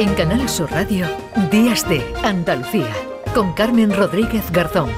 En 0.00 0.14
Canal 0.14 0.48
Sur 0.48 0.70
Radio, 0.70 1.06
Días 1.50 1.86
de 1.86 2.02
Andalucía, 2.24 2.90
con 3.34 3.52
Carmen 3.52 3.94
Rodríguez 3.94 4.50
Garzón. 4.50 4.88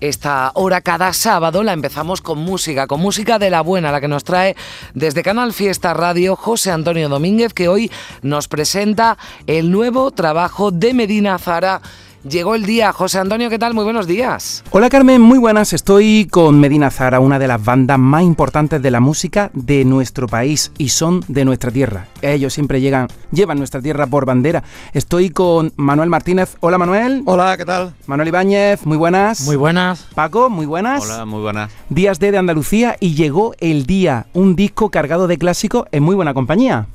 Esta 0.00 0.52
hora 0.52 0.82
cada 0.82 1.14
sábado 1.14 1.62
la 1.62 1.72
empezamos 1.72 2.20
con 2.20 2.38
música, 2.38 2.86
con 2.86 3.00
música 3.00 3.38
de 3.38 3.48
la 3.48 3.62
buena, 3.62 3.90
la 3.90 4.02
que 4.02 4.08
nos 4.08 4.24
trae 4.24 4.56
desde 4.92 5.22
Canal 5.22 5.54
Fiesta 5.54 5.94
Radio 5.94 6.36
José 6.36 6.70
Antonio 6.70 7.08
Domínguez, 7.08 7.54
que 7.54 7.68
hoy 7.68 7.90
nos 8.20 8.46
presenta 8.46 9.16
el 9.46 9.70
nuevo 9.70 10.10
trabajo 10.10 10.70
de 10.70 10.92
Medina 10.92 11.38
Zara 11.38 11.80
Llegó 12.28 12.54
el 12.54 12.64
día. 12.64 12.90
José 12.90 13.18
Antonio, 13.18 13.50
¿qué 13.50 13.58
tal? 13.58 13.74
Muy 13.74 13.84
buenos 13.84 14.06
días. 14.06 14.64
Hola 14.70 14.88
Carmen, 14.88 15.20
muy 15.20 15.38
buenas. 15.38 15.74
Estoy 15.74 16.26
con 16.30 16.58
Medina 16.58 16.90
Zara, 16.90 17.20
una 17.20 17.38
de 17.38 17.46
las 17.46 17.62
bandas 17.62 17.98
más 17.98 18.22
importantes 18.22 18.80
de 18.80 18.90
la 18.90 18.98
música 18.98 19.50
de 19.52 19.84
nuestro 19.84 20.26
país 20.26 20.72
y 20.78 20.88
son 20.88 21.22
de 21.28 21.44
nuestra 21.44 21.70
tierra. 21.70 22.06
Ellos 22.22 22.54
siempre 22.54 22.80
llegan, 22.80 23.08
llevan 23.30 23.58
nuestra 23.58 23.82
tierra 23.82 24.06
por 24.06 24.24
bandera. 24.24 24.62
Estoy 24.94 25.28
con 25.28 25.74
Manuel 25.76 26.08
Martínez. 26.08 26.56
Hola 26.60 26.78
Manuel. 26.78 27.22
Hola, 27.26 27.58
¿qué 27.58 27.66
tal? 27.66 27.92
Manuel 28.06 28.28
Ibáñez, 28.28 28.86
muy 28.86 28.96
buenas. 28.96 29.42
Muy 29.42 29.56
buenas. 29.56 30.06
Paco, 30.14 30.48
muy 30.48 30.64
buenas. 30.64 31.04
Hola, 31.04 31.26
muy 31.26 31.42
buenas. 31.42 31.70
Días 31.90 32.20
de, 32.20 32.30
de 32.32 32.38
Andalucía 32.38 32.96
y 33.00 33.16
llegó 33.16 33.54
el 33.58 33.84
día, 33.84 34.28
un 34.32 34.56
disco 34.56 34.90
cargado 34.90 35.26
de 35.26 35.36
clásicos 35.36 35.84
en 35.92 36.02
muy 36.02 36.14
buena 36.14 36.32
compañía. 36.32 36.86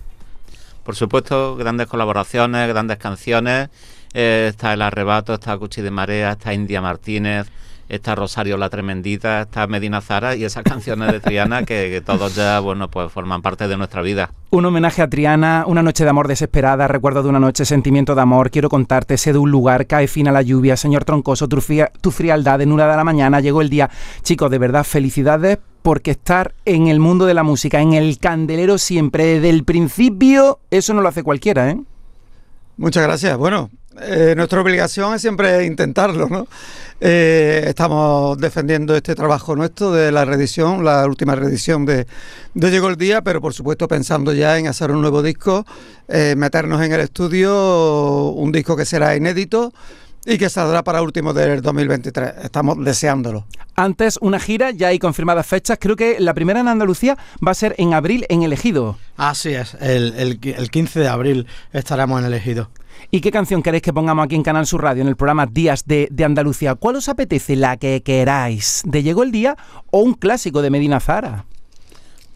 Por 0.84 0.96
supuesto, 0.96 1.56
grandes 1.56 1.86
colaboraciones, 1.86 2.68
grandes 2.68 2.98
canciones 2.98 3.70
eh, 4.14 4.48
está 4.50 4.74
El 4.74 4.82
Arrebato, 4.82 5.34
está 5.34 5.58
Cuchi 5.58 5.82
de 5.82 5.92
Marea, 5.92 6.32
está 6.32 6.54
India 6.54 6.82
Martínez, 6.82 7.48
está 7.90 8.14
Rosario 8.14 8.56
la 8.56 8.70
Tremendita, 8.70 9.42
está 9.42 9.66
Medina 9.68 10.00
Zara 10.00 10.36
y 10.36 10.46
esas 10.46 10.64
canciones 10.64 11.12
de 11.12 11.20
Triana 11.20 11.64
que, 11.64 12.02
todos 12.06 12.36
ya, 12.36 12.60
bueno, 12.60 12.90
pues 12.90 13.12
forman 13.12 13.42
parte 13.42 13.68
de 13.68 13.76
nuestra 13.76 14.02
vida. 14.02 14.32
Un 14.52 14.66
homenaje 14.66 15.02
a 15.02 15.10
Triana, 15.10 15.64
una 15.68 15.82
noche 15.82 16.04
de 16.04 16.12
amor 16.12 16.28
desesperada, 16.28 16.88
recuerdo 16.88 17.24
de 17.24 17.30
una 17.30 17.40
noche, 17.40 17.66
sentimiento 17.66 18.16
de 18.16 18.22
amor, 18.22 18.52
quiero 18.52 18.70
contarte, 18.70 19.18
sé 19.18 19.34
de 19.34 19.40
un 19.40 19.50
lugar, 19.52 19.88
cae 19.88 20.08
fin 20.08 20.28
a 20.28 20.32
la 20.32 20.44
lluvia, 20.44 20.78
señor 20.78 21.04
Troncoso, 21.04 21.48
tu, 21.48 21.62
tu 22.00 22.12
frialdad 22.12 22.62
en 22.62 22.72
una 22.72 22.88
de 22.88 22.96
la 22.96 23.04
mañana, 23.04 23.40
llegó 23.40 23.62
el 23.62 23.70
día. 23.70 23.90
Chicos, 24.22 24.52
de 24.52 24.60
verdad, 24.60 24.84
felicidades 24.84 25.58
porque 25.82 26.12
estar 26.12 26.54
en 26.66 26.88
el 26.88 27.00
mundo 27.00 27.26
de 27.26 27.34
la 27.34 27.44
música, 27.44 27.82
en 27.82 27.94
el 27.94 28.20
candelero 28.20 28.78
siempre, 28.78 29.26
desde 29.26 29.50
el 29.50 29.64
principio, 29.64 30.60
eso 30.70 30.94
no 30.94 31.02
lo 31.02 31.10
hace 31.10 31.24
cualquiera, 31.24 31.72
¿eh? 31.72 31.80
Muchas 32.78 33.04
gracias. 33.04 33.38
Bueno, 33.38 33.70
eh, 34.02 34.34
nuestra 34.38 34.62
obligación 34.62 35.16
es 35.16 35.22
siempre 35.22 35.66
intentarlo, 35.66 36.30
¿no? 36.30 36.48
Eh, 37.02 37.64
estamos 37.68 38.38
defendiendo 38.38 38.96
este 38.96 39.16
trabajo 39.16 39.56
nuestro 39.56 39.92
de 39.92 40.12
la 40.12 40.26
reedición, 40.26 40.84
la 40.84 41.06
última 41.06 41.34
reedición 41.36 41.86
de, 41.86 42.06
de, 42.54 42.72
Llegó 42.72 42.90
el 42.90 42.98
Día, 42.98 43.22
pero 43.22 43.42
por 43.42 43.54
supuesto 43.54 43.88
pensando 43.88 44.34
ya 44.34 44.58
en 44.58 44.68
hacer 44.68 44.92
un 44.92 45.02
nuevo 45.02 45.24
disco, 45.24 45.66
eh, 46.08 46.36
meternos 46.38 46.82
en 46.84 46.92
el 46.92 47.00
estudio, 47.00 48.30
un 48.30 48.52
disco 48.52 48.76
que 48.78 48.86
será 48.86 49.16
inédito 49.16 49.74
y 50.26 50.38
que 50.38 50.50
saldrá 50.50 50.84
para 50.84 51.02
último 51.02 51.34
del 51.34 51.62
2023. 51.62 52.34
Estamos 52.44 52.84
deseándolo. 52.84 53.46
Antes, 53.76 54.20
una 54.22 54.40
gira, 54.40 54.72
ya 54.72 54.90
hay 54.90 55.00
confirmadas 55.00 55.48
fechas. 55.48 55.78
Creo 55.80 55.96
que 55.96 56.20
la 56.20 56.34
primera 56.34 56.60
en 56.60 56.68
Andalucía 56.68 57.18
va 57.46 57.52
a 57.52 57.56
ser 57.56 57.74
en 57.78 57.94
abril 57.94 58.26
en 58.30 58.44
El 58.44 58.54
Ejido. 58.54 58.98
Así 59.16 59.50
es, 59.50 59.76
el, 59.80 60.38
el 60.44 60.70
15 60.70 61.00
de 61.00 61.08
abril 61.08 61.48
estaremos 61.72 62.20
en 62.20 62.28
El 62.28 62.34
Ejido. 62.34 62.70
¿Y 63.12 63.22
qué 63.22 63.32
canción 63.32 63.64
queréis 63.64 63.82
que 63.82 63.94
pongamos 63.94 64.26
aquí 64.26 64.36
en 64.36 64.44
Canal 64.44 64.66
Sur 64.66 64.84
Radio, 64.84 65.02
en 65.02 65.08
el 65.08 65.16
programa 65.16 65.46
Días 65.46 65.86
de, 65.86 66.10
Andalucía? 66.24 66.76
¿Cuál 66.76 66.98
os 66.98 67.10
apetece? 67.10 67.56
La 67.56 67.78
que 67.78 68.02
queráis. 68.04 68.84
¿De 68.86 69.04
Llegó 69.04 69.24
el 69.24 69.32
Día 69.32 69.58
o 69.92 70.00
un 70.00 70.14
clásico 70.14 70.62
de 70.62 70.70
Medina 70.70 71.00
Zara? 71.00 71.46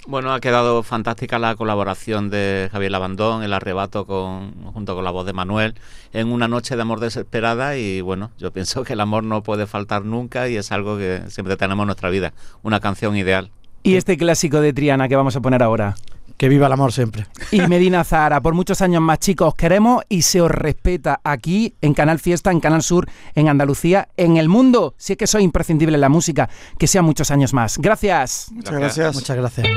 Bueno, 0.06 0.34
ha 0.34 0.42
quedado 0.42 0.84
fantástica 0.84 1.40
la 1.40 1.56
colaboración 1.56 2.30
de 2.30 2.68
Javier 2.72 2.92
Labandón, 2.92 3.44
el 3.44 3.54
arrebato 3.54 4.06
con, 4.06 4.52
junto 4.74 4.96
con 4.96 5.06
la 5.06 5.12
voz 5.12 5.26
de 5.26 5.32
Manuel, 5.32 5.76
en 6.12 6.30
una 6.30 6.50
noche 6.50 6.76
de 6.76 6.82
amor 6.82 7.00
desesperada 7.00 7.78
y 7.78 8.02
bueno, 8.02 8.32
yo 8.38 8.52
pienso 8.52 8.84
que 8.84 8.94
el 8.94 9.00
amor 9.00 9.24
no 9.24 9.44
puede 9.44 9.66
faltar 9.66 10.04
nunca 10.04 10.50
y 10.50 10.58
es 10.58 10.74
algo 10.74 10.98
que 10.98 11.22
siempre 11.30 11.56
tenemos 11.56 11.84
en 11.84 11.88
nuestra 11.88 12.10
vida, 12.10 12.34
una 12.64 12.82
canción 12.82 13.16
ideal. 13.16 13.52
¿Y 13.84 13.96
este 13.96 14.18
clásico 14.18 14.60
de 14.60 14.74
Triana 14.74 15.08
que 15.08 15.16
vamos 15.16 15.38
a 15.38 15.42
poner 15.42 15.64
ahora? 15.64 15.96
Que 16.38 16.50
viva 16.50 16.68
el 16.68 16.74
amor 16.74 16.92
siempre. 16.92 17.28
Y 17.52 17.62
Medina 17.62 18.04
Zahara, 18.04 18.42
por 18.42 18.54
muchos 18.54 18.82
años 18.82 19.02
más 19.02 19.20
chicos, 19.20 19.50
os 19.50 19.56
queremos 19.56 20.04
y 20.10 20.24
se 20.24 20.42
os 20.42 20.52
respeta 20.52 21.22
aquí 21.24 21.76
en 21.82 21.94
Canal 21.94 22.20
Fiesta, 22.20 22.52
en 22.52 22.60
Canal 22.60 22.84
Sur, 22.84 23.08
en 23.36 23.50
Andalucía, 23.50 24.10
en 24.18 24.38
el 24.38 24.50
mundo. 24.50 24.96
Si 24.98 25.14
es 25.14 25.18
que 25.18 25.28
soy 25.28 25.44
imprescindible 25.44 25.96
en 25.96 26.02
la 26.02 26.10
música, 26.10 26.50
que 26.78 26.88
sean 26.88 27.06
muchos 27.06 27.32
años 27.32 27.54
más. 27.54 27.78
Gracias. 27.78 28.48
Muchas 28.52 28.74
gracias. 28.74 29.16
Muchas 29.16 29.38
gracias. 29.38 29.68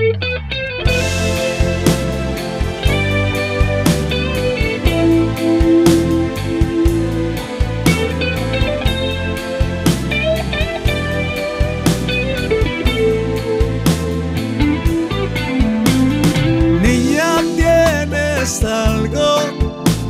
Algo 18.46 19.40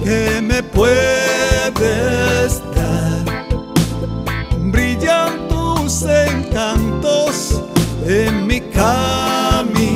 que 0.05 0.43
me 0.43 0.63
puedes 0.63 1.73
dar. 2.75 3.25
Brillan 4.59 5.49
tus 5.49 6.03
encantos 6.03 7.63
en 8.07 8.47
mi 8.47 8.61
camino. 8.61 9.87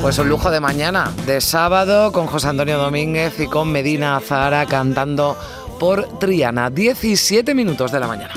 Pues 0.00 0.18
un 0.18 0.30
lujo 0.30 0.50
de 0.50 0.60
mañana, 0.60 1.12
de 1.26 1.42
sábado, 1.42 2.12
con 2.12 2.26
José 2.28 2.48
Antonio 2.48 2.78
Domínguez 2.78 3.38
y 3.40 3.46
con 3.46 3.70
Medina 3.70 4.18
Zara 4.20 4.64
cantando 4.64 5.36
por 5.78 6.18
Triana. 6.18 6.70
17 6.70 7.54
minutos 7.54 7.92
de 7.92 8.00
la 8.00 8.06
mañana. 8.06 8.34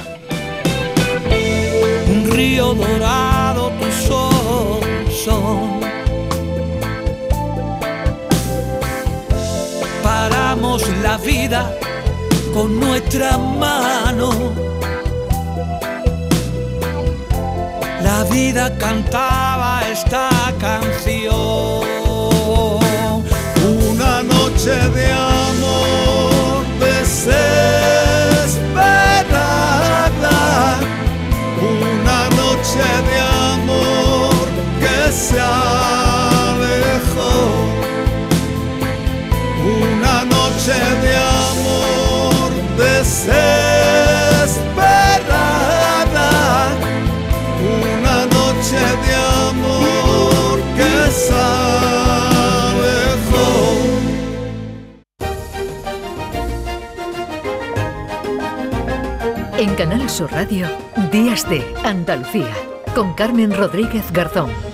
Un 2.09 2.30
río 2.30 2.74
dorado, 2.74 3.72
tus 3.80 4.09
ojos 4.09 4.84
son 5.24 5.81
la 10.80 11.18
vida 11.18 11.70
con 12.54 12.80
nuestra 12.80 13.38
mano. 13.38 14.54
La 18.02 18.24
vida 18.32 18.78
cantaba 18.78 19.81
esta 19.92 20.30
canción. 20.60 21.84
Una 23.90 24.24
noche 24.24 24.72
de 24.96 25.21
amor 49.51 50.59
que 50.75 50.91
En 59.62 59.75
Canal 59.75 60.09
Sur 60.09 60.31
Radio, 60.31 60.68
Días 61.12 61.48
de 61.50 61.63
Andalucía, 61.83 62.51
con 62.95 63.13
Carmen 63.13 63.56
Rodríguez 63.56 64.12
Garzón. 64.12 64.70